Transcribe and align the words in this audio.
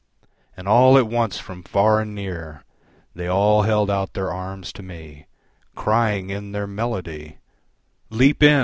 And 0.57 0.67
all 0.67 0.97
at 0.97 1.05
once 1.05 1.37
from 1.37 1.61
far 1.61 1.99
and 2.01 2.15
near, 2.15 2.63
They 3.13 3.27
all 3.27 3.61
held 3.61 3.91
out 3.91 4.13
their 4.13 4.33
arms 4.33 4.73
to 4.73 4.81
me, 4.81 5.27
Crying 5.75 6.31
in 6.31 6.53
their 6.53 6.65
melody, 6.65 7.37
"Leap 8.09 8.41
in! 8.41 8.59